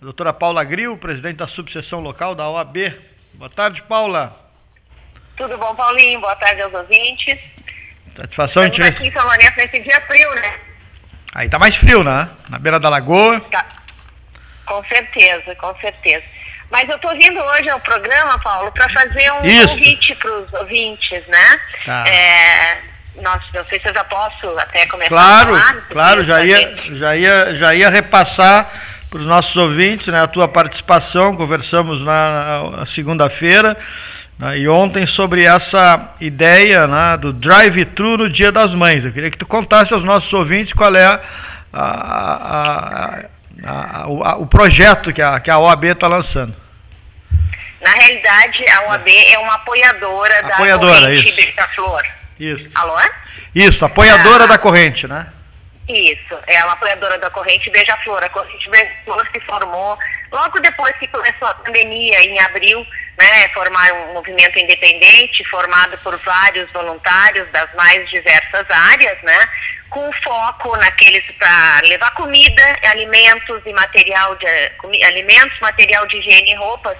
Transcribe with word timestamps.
doutora 0.00 0.32
Paula 0.32 0.64
Gril, 0.64 0.96
presidente 0.96 1.36
da 1.36 1.46
subseção 1.46 2.00
local 2.00 2.34
da 2.34 2.48
OAB. 2.48 2.76
Boa 3.34 3.50
tarde, 3.50 3.82
Paula. 3.82 4.34
Tudo 5.36 5.56
bom, 5.58 5.74
Paulinho? 5.74 6.20
Boa 6.20 6.36
tarde 6.36 6.62
aos 6.62 6.72
ouvintes. 6.74 7.38
Satisfação 8.16 8.64
Estamos 8.66 8.76
de 8.96 8.96
aqui 8.96 9.08
em 9.08 9.12
São 9.12 9.24
Lourenço 9.24 9.56
nesse 9.56 9.80
dia 9.80 10.00
frio, 10.02 10.34
né? 10.36 10.58
Aí 11.34 11.48
tá 11.48 11.58
mais 11.58 11.76
frio, 11.76 12.02
né? 12.02 12.28
Na 12.48 12.58
beira 12.58 12.80
da 12.80 12.88
lagoa. 12.88 13.40
Tá. 13.40 13.64
Com 14.66 14.84
certeza, 14.84 15.54
com 15.56 15.74
certeza. 15.76 16.24
Mas 16.70 16.88
eu 16.88 16.96
estou 16.96 17.12
vindo 17.12 17.40
hoje 17.40 17.68
ao 17.68 17.80
programa, 17.80 18.38
Paulo, 18.40 18.70
para 18.72 18.88
fazer 18.90 19.30
um 19.32 19.44
Isso. 19.44 19.68
convite 19.68 20.14
para 20.16 20.30
os 20.32 20.52
ouvintes, 20.54 21.26
né? 21.26 21.60
Tá. 21.84 22.04
É, 22.08 22.78
nós, 23.22 23.42
não 23.52 23.64
sei 23.64 23.78
se 23.78 23.88
eu 23.88 23.94
já 23.94 24.04
posso 24.04 24.46
até 24.58 24.86
começar 24.86 25.08
Claro, 25.08 25.54
a 25.54 25.60
falar. 25.60 25.80
claro, 25.88 26.24
já 26.24 26.44
ia, 26.44 26.76
já 26.96 27.16
ia, 27.16 27.54
já 27.54 27.74
ia 27.74 27.90
repassar 27.90 28.70
para 29.10 29.20
os 29.20 29.26
nossos 29.26 29.56
ouvintes 29.56 30.06
né, 30.06 30.22
a 30.22 30.26
tua 30.28 30.46
participação. 30.46 31.36
Conversamos 31.36 32.02
na, 32.02 32.70
na 32.78 32.86
segunda-feira 32.86 33.76
né, 34.38 34.58
e 34.58 34.68
ontem 34.68 35.04
sobre 35.06 35.44
essa 35.44 36.10
ideia 36.20 36.86
né, 36.86 37.16
do 37.16 37.32
drive-thru 37.32 38.16
no 38.18 38.28
Dia 38.30 38.52
das 38.52 38.72
Mães. 38.74 39.04
Eu 39.04 39.12
queria 39.12 39.30
que 39.30 39.36
tu 39.38 39.46
contasse 39.46 39.92
aos 39.92 40.04
nossos 40.04 40.32
ouvintes 40.32 40.72
qual 40.72 40.94
é 40.94 41.04
a- 41.04 41.20
a- 41.72 43.24
a- 43.64 44.06
o, 44.08 44.42
o 44.42 44.46
projeto 44.46 45.12
que 45.12 45.20
a, 45.20 45.38
que 45.40 45.50
a 45.50 45.58
OAB 45.58 45.84
está 45.86 46.06
lançando. 46.06 46.54
Na 47.80 47.90
realidade, 47.92 48.64
a 48.70 48.82
OAB 48.90 49.08
é 49.08 49.38
uma 49.38 49.54
apoiadora, 49.54 50.38
Apoiadora, 50.54 50.92
da 50.94 51.00
corrente 51.06 51.28
isso. 51.28 51.36
Beija-Flor. 51.36 52.02
Isso. 52.38 52.68
Alô? 52.74 52.98
Isso, 53.54 53.84
apoiadora 53.84 54.44
Ah. 54.44 54.46
da 54.46 54.58
corrente, 54.58 55.06
né? 55.06 55.26
Isso, 55.90 56.38
é 56.46 56.62
uma 56.62 56.74
apoiadora 56.74 57.18
da 57.18 57.30
corrente 57.30 57.68
Beija-Flor. 57.70 58.22
A 58.22 58.28
corrente 58.28 58.70
Beija-Flor 58.70 59.26
se 59.32 59.40
formou 59.40 59.98
logo 60.30 60.60
depois 60.60 60.96
que 60.98 61.08
começou 61.08 61.48
a 61.48 61.54
pandemia, 61.54 62.22
em 62.22 62.38
abril, 62.40 62.86
né, 63.18 63.48
formar 63.48 63.92
um 63.92 64.12
movimento 64.14 64.56
independente 64.56 65.44
formado 65.48 65.98
por 65.98 66.16
vários 66.18 66.70
voluntários 66.70 67.48
das 67.50 67.74
mais 67.74 68.08
diversas 68.08 68.70
áreas, 68.70 69.20
né, 69.22 69.48
com 69.88 70.08
foco 70.22 70.76
naqueles 70.76 71.24
para 71.32 71.80
levar 71.88 72.12
comida, 72.12 72.78
alimentos 72.84 73.60
e 73.66 73.72
material 73.72 74.36
de 74.36 74.46
alimentos, 75.04 75.58
material 75.58 76.06
de 76.06 76.18
higiene 76.18 76.52
e 76.52 76.54
roupas 76.54 76.96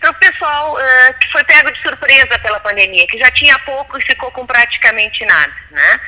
para 0.00 0.10
o 0.10 0.14
pessoal 0.14 0.80
eh, 0.80 1.14
que 1.20 1.30
foi 1.30 1.44
pego 1.44 1.70
de 1.70 1.82
surpresa 1.82 2.38
pela 2.38 2.58
pandemia, 2.58 3.06
que 3.06 3.18
já 3.18 3.30
tinha 3.32 3.58
pouco 3.60 3.98
e 3.98 4.06
ficou 4.06 4.30
com 4.30 4.46
praticamente 4.46 5.24
nada, 5.26 5.52
né? 5.70 6.00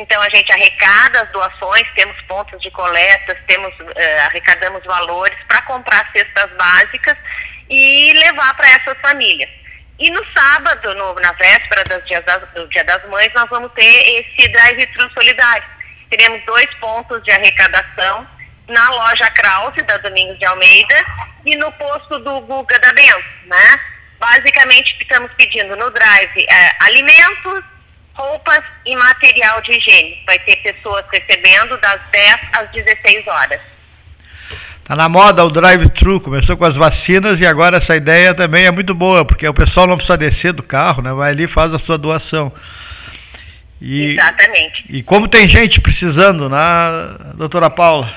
Então 0.00 0.20
a 0.22 0.30
gente 0.34 0.50
arrecada 0.50 1.20
as 1.22 1.28
doações, 1.30 1.86
temos 1.94 2.18
pontos 2.22 2.58
de 2.62 2.70
coletas, 2.70 3.36
temos 3.46 3.70
eh, 3.96 4.20
arrecadamos 4.22 4.82
valores 4.84 5.36
para 5.46 5.60
comprar 5.62 6.10
cestas 6.10 6.50
básicas 6.56 7.16
e 7.68 8.10
levar 8.14 8.54
para 8.54 8.66
essas 8.70 8.96
famílias. 9.02 9.50
E 9.98 10.10
no 10.10 10.24
sábado, 10.34 10.94
no- 10.94 11.14
na 11.20 11.32
véspera 11.32 11.84
das 11.84 12.02
dias 12.06 12.24
das- 12.24 12.48
do 12.54 12.66
Dia 12.68 12.82
das 12.84 13.04
Mães, 13.10 13.30
nós 13.34 13.46
vamos 13.50 13.70
ter 13.72 13.84
esse 13.84 14.48
drive-thru 14.48 15.10
solidário. 15.12 15.64
Teremos 16.08 16.42
dois 16.46 16.72
pontos 16.80 17.22
de 17.22 17.32
arrecadação 17.32 18.26
na 18.68 18.88
loja 18.90 19.30
Krause, 19.32 19.82
da 19.82 19.98
Domingos 19.98 20.38
de 20.38 20.46
Almeida, 20.46 21.04
e 21.44 21.56
no 21.56 21.70
posto 21.72 22.18
do 22.20 22.40
Guga 22.40 22.78
da 22.78 22.92
Bento, 22.94 23.24
né? 23.44 23.80
Basicamente, 24.18 24.96
estamos 24.98 25.30
pedindo 25.34 25.76
no 25.76 25.90
drive 25.90 26.46
eh, 26.50 26.76
alimentos, 26.80 27.62
roupas 28.20 28.62
e 28.84 28.94
material 28.96 29.60
de 29.62 29.72
higiene. 29.72 30.22
Vai 30.26 30.38
ter 30.40 30.56
pessoas 30.56 31.04
recebendo 31.10 31.76
das 31.78 32.00
10 32.12 32.36
às 32.52 32.70
16 32.70 33.26
horas. 33.26 33.60
Tá 34.84 34.96
na 34.96 35.08
moda 35.08 35.44
o 35.44 35.50
drive-thru, 35.50 36.20
começou 36.20 36.56
com 36.56 36.64
as 36.64 36.76
vacinas 36.76 37.40
e 37.40 37.46
agora 37.46 37.76
essa 37.76 37.96
ideia 37.96 38.34
também 38.34 38.66
é 38.66 38.70
muito 38.70 38.94
boa, 38.94 39.24
porque 39.24 39.46
o 39.46 39.54
pessoal 39.54 39.86
não 39.86 39.96
precisa 39.96 40.18
descer 40.18 40.52
do 40.52 40.62
carro, 40.62 41.00
né? 41.00 41.12
Vai 41.12 41.30
ali 41.30 41.44
e 41.44 41.48
faz 41.48 41.72
a 41.72 41.78
sua 41.78 41.96
doação. 41.96 42.52
E, 43.80 44.16
Exatamente. 44.16 44.84
e 44.88 45.02
como 45.02 45.28
tem 45.28 45.48
gente 45.48 45.80
precisando, 45.80 46.48
né, 46.48 46.58
doutora 47.36 47.70
Paula? 47.70 48.12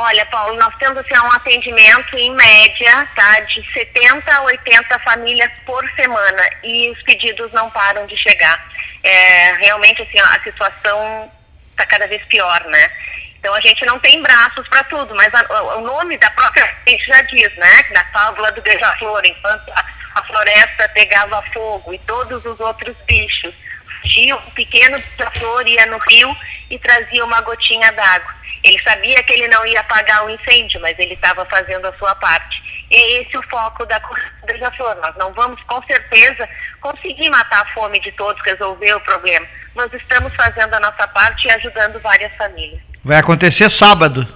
Olha, 0.00 0.24
Paulo, 0.26 0.56
nós 0.60 0.72
temos 0.76 0.96
assim, 0.98 1.12
um 1.18 1.32
atendimento 1.32 2.16
em 2.16 2.30
média 2.32 3.08
tá, 3.16 3.40
de 3.40 3.72
70 3.72 4.32
a 4.32 4.42
80 4.42 4.96
famílias 5.00 5.50
por 5.66 5.84
semana 5.96 6.50
e 6.62 6.88
os 6.92 7.02
pedidos 7.02 7.50
não 7.52 7.68
param 7.70 8.06
de 8.06 8.16
chegar. 8.16 8.64
É, 9.02 9.54
realmente 9.54 10.00
assim, 10.02 10.20
a 10.20 10.40
situação 10.44 11.28
está 11.72 11.84
cada 11.86 12.06
vez 12.06 12.22
pior, 12.26 12.60
né? 12.66 12.92
Então 13.40 13.52
a 13.52 13.60
gente 13.60 13.84
não 13.86 13.98
tem 13.98 14.22
braços 14.22 14.68
para 14.68 14.84
tudo, 14.84 15.12
mas 15.16 15.34
a- 15.34 15.62
o- 15.62 15.78
o 15.78 15.80
nome 15.80 16.16
da 16.18 16.30
própria 16.30 16.72
gente 16.86 17.04
já 17.04 17.20
diz, 17.22 17.56
né? 17.56 17.82
Na 17.90 18.04
fábula 18.12 18.52
do 18.52 18.62
beija-flor, 18.62 19.22
enquanto 19.24 19.68
a, 19.72 19.84
a 20.14 20.22
floresta 20.22 20.88
pegava 20.90 21.42
fogo 21.52 21.92
e 21.92 21.98
todos 22.00 22.44
os 22.44 22.60
outros 22.60 22.96
bichos 23.04 23.52
fugiam, 24.00 24.38
um 24.46 24.50
pequeno 24.52 24.96
beija-flor 24.96 25.66
ia 25.66 25.86
no 25.86 25.98
rio 26.08 26.36
e 26.70 26.78
trazia 26.78 27.24
uma 27.24 27.40
gotinha 27.40 27.90
d'água. 27.90 28.37
Ele 28.62 28.78
sabia 28.82 29.22
que 29.22 29.32
ele 29.32 29.48
não 29.48 29.64
ia 29.66 29.80
apagar 29.80 30.24
o 30.24 30.30
incêndio, 30.30 30.80
mas 30.80 30.98
ele 30.98 31.14
estava 31.14 31.44
fazendo 31.46 31.86
a 31.86 31.92
sua 31.94 32.14
parte. 32.16 32.86
E 32.90 32.96
é 32.96 33.22
esse 33.22 33.36
o 33.36 33.42
foco 33.44 33.84
da 33.86 34.00
corrida 34.00 34.30
beija-flor. 34.46 34.96
Nós 34.96 35.14
não 35.16 35.32
vamos, 35.32 35.62
com 35.64 35.82
certeza, 35.84 36.48
conseguir 36.80 37.28
matar 37.30 37.62
a 37.62 37.72
fome 37.72 38.00
de 38.00 38.10
todos, 38.12 38.42
resolver 38.44 38.94
o 38.94 39.00
problema. 39.00 39.46
Mas 39.74 39.92
estamos 39.92 40.34
fazendo 40.34 40.74
a 40.74 40.80
nossa 40.80 41.06
parte 41.08 41.46
e 41.46 41.52
ajudando 41.52 42.00
várias 42.00 42.34
famílias. 42.34 42.80
Vai 43.04 43.18
acontecer 43.18 43.70
sábado. 43.70 44.26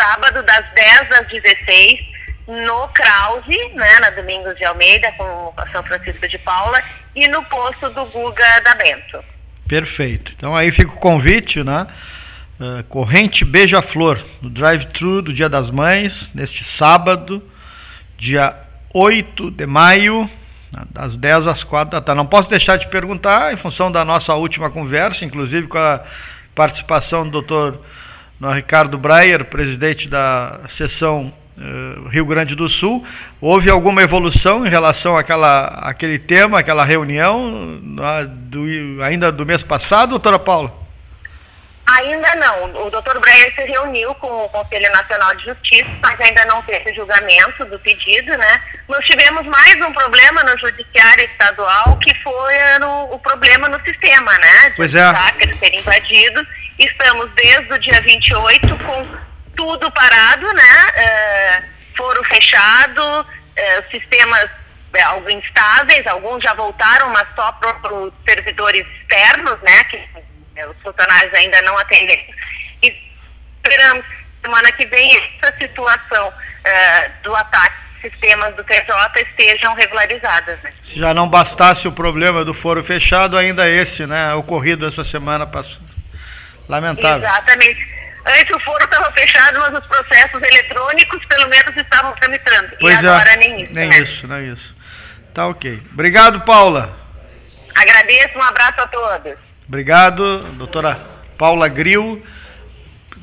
Sábado, 0.00 0.42
das 0.42 0.64
10 0.74 1.12
às 1.12 1.28
16, 1.28 2.00
no 2.46 2.88
Krause, 2.88 3.74
né, 3.74 4.00
na 4.00 4.10
Domingos 4.10 4.56
de 4.56 4.64
Almeida, 4.64 5.12
com 5.12 5.54
São 5.70 5.82
Francisco 5.82 6.26
de 6.28 6.38
Paula, 6.38 6.82
e 7.14 7.28
no 7.28 7.44
posto 7.44 7.90
do 7.90 8.06
Guga 8.06 8.60
da 8.60 8.74
Bento. 8.74 9.22
Perfeito. 9.68 10.32
Então 10.36 10.56
aí 10.56 10.70
fica 10.72 10.92
o 10.92 10.98
convite, 10.98 11.62
né? 11.62 11.86
Uh, 12.60 12.82
Corrente 12.88 13.44
Beija-Flor, 13.44 14.20
no 14.42 14.50
drive-thru 14.50 15.22
do 15.22 15.32
Dia 15.32 15.48
das 15.48 15.70
Mães, 15.70 16.28
neste 16.34 16.64
sábado, 16.64 17.40
dia 18.16 18.52
8 18.92 19.52
de 19.52 19.64
maio, 19.64 20.28
das 20.90 21.16
10 21.16 21.46
às 21.46 21.62
4 21.62 21.92
da 21.92 22.00
tarde. 22.00 22.16
Não 22.16 22.26
posso 22.26 22.50
deixar 22.50 22.76
de 22.76 22.88
perguntar, 22.88 23.52
em 23.52 23.56
função 23.56 23.92
da 23.92 24.04
nossa 24.04 24.34
última 24.34 24.70
conversa, 24.70 25.24
inclusive 25.24 25.68
com 25.68 25.78
a 25.78 26.00
participação 26.52 27.24
do 27.24 27.30
doutor 27.30 27.80
Ricardo 28.54 28.98
Breyer, 28.98 29.44
presidente 29.44 30.08
da 30.08 30.58
seção 30.68 31.32
eh, 31.56 31.98
Rio 32.10 32.26
Grande 32.26 32.56
do 32.56 32.68
Sul, 32.68 33.04
houve 33.40 33.70
alguma 33.70 34.02
evolução 34.02 34.66
em 34.66 34.68
relação 34.68 35.16
àquela, 35.16 35.66
àquele 35.82 36.18
tema, 36.18 36.58
àquela 36.58 36.84
reunião, 36.84 37.78
né, 37.82 38.28
do- 38.28 39.00
ainda 39.04 39.30
do 39.30 39.46
mês 39.46 39.62
passado, 39.62 40.10
doutora 40.10 40.38
Paula? 40.40 40.87
Ainda 41.96 42.34
não. 42.36 42.86
O 42.86 42.90
doutor 42.90 43.18
Breyer 43.18 43.54
se 43.54 43.62
reuniu 43.62 44.14
com 44.16 44.26
o 44.44 44.48
Conselho 44.50 44.90
Nacional 44.92 45.34
de 45.36 45.44
Justiça, 45.44 45.88
mas 46.02 46.20
ainda 46.20 46.44
não 46.44 46.60
teve 46.62 46.92
julgamento 46.94 47.64
do 47.64 47.78
pedido, 47.78 48.36
né? 48.36 48.62
Nós 48.86 49.02
tivemos 49.06 49.46
mais 49.46 49.74
um 49.80 49.92
problema 49.92 50.42
no 50.44 50.58
Judiciário 50.58 51.24
Estadual, 51.24 51.96
que 51.98 52.14
foi 52.22 52.54
no- 52.80 53.04
o 53.14 53.18
problema 53.18 53.68
no 53.70 53.80
sistema, 53.82 54.30
né? 54.38 54.70
De 54.70 54.76
Pois 54.76 54.94
é. 54.94 55.02
hackers 55.10 55.58
serem 55.58 55.80
invadidos. 55.80 56.46
Estamos 56.78 57.30
desde 57.34 57.72
o 57.72 57.78
dia 57.78 58.00
28 58.02 58.76
com 58.84 59.06
tudo 59.56 59.90
parado, 59.90 60.46
né? 60.52 60.86
Eh, 60.94 61.62
foro 61.96 62.22
fechado, 62.24 63.26
os 63.80 63.90
sistemas 63.90 64.48
eh, 64.94 65.02
alguns 65.02 65.32
instáveis, 65.32 66.06
alguns 66.06 66.42
já 66.42 66.52
voltaram, 66.54 67.08
mas 67.10 67.26
só 67.34 67.50
para 67.52 67.92
os 67.94 68.12
servidores 68.28 68.86
externos, 69.00 69.58
né? 69.62 69.84
Que 69.84 69.96
os 70.66 70.76
funcionários 70.82 71.32
ainda 71.34 71.60
não 71.62 71.76
atenderam. 71.78 72.22
E 72.82 72.94
esperamos 73.56 74.04
semana 74.42 74.72
que 74.72 74.86
vem 74.86 75.16
essa 75.16 75.56
situação 75.58 76.32
eh, 76.64 77.10
do 77.22 77.34
ataque 77.34 77.88
sistemas 78.00 78.54
do 78.54 78.64
TJ 78.64 78.86
estejam 79.16 79.74
regularizadas. 79.74 80.60
Né? 80.62 80.70
Se 80.82 80.98
já 80.98 81.12
não 81.12 81.28
bastasse 81.28 81.86
o 81.86 81.92
problema 81.92 82.44
do 82.44 82.54
foro 82.54 82.82
fechado, 82.82 83.36
ainda 83.36 83.68
esse, 83.68 84.06
né, 84.06 84.34
ocorrido 84.34 84.86
essa 84.86 85.04
semana 85.04 85.46
passada. 85.46 85.84
Lamentável. 86.68 87.26
Exatamente. 87.26 87.98
Antes 88.26 88.54
o 88.54 88.60
foro 88.60 88.84
estava 88.84 89.10
fechado, 89.12 89.58
mas 89.58 89.74
os 89.74 89.86
processos 89.86 90.42
eletrônicos 90.42 91.24
pelo 91.24 91.48
menos 91.48 91.76
estavam 91.76 92.12
tramitando. 92.12 92.76
Pois 92.78 93.02
e 93.02 93.06
agora 93.06 93.32
é, 93.32 93.36
nem 93.36 93.62
isso. 93.62 93.72
nem 93.72 93.88
né? 93.88 93.98
isso, 93.98 94.28
nem 94.28 94.52
isso. 94.52 94.76
Tá 95.32 95.46
ok. 95.46 95.82
Obrigado, 95.92 96.40
Paula. 96.42 96.94
Agradeço, 97.74 98.36
um 98.36 98.42
abraço 98.42 98.80
a 98.80 98.86
todos. 98.88 99.38
Obrigado, 99.68 100.44
doutora 100.56 100.98
Paula 101.36 101.68
Gril, 101.68 102.22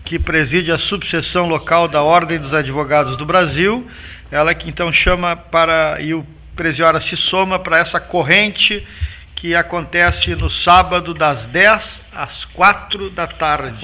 que 0.04 0.20
preside 0.20 0.72
a 0.72 0.78
subseção 0.78 1.48
local 1.48 1.88
da 1.88 2.04
Ordem 2.04 2.38
dos 2.38 2.54
Advogados 2.54 3.18
do 3.18 3.26
Brasil. 3.26 3.84
Ela 4.30 4.54
que 4.54 4.70
então 4.70 4.94
chama 4.94 5.36
para, 5.36 6.00
e 6.00 6.14
o 6.14 6.24
Presiora 6.56 7.02
se 7.02 7.18
soma 7.18 7.58
para 7.58 7.80
essa 7.80 8.00
corrente 8.00 8.86
que 9.34 9.56
acontece 9.56 10.36
no 10.36 10.48
sábado 10.48 11.16
das 11.16 11.48
10 11.48 12.04
às 12.14 12.46
4 12.46 13.10
da 13.10 13.26
tarde. 13.26 13.82